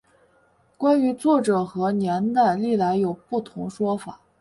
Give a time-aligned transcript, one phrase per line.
[0.79, 4.19] 关于作者和年代历来有不同说法。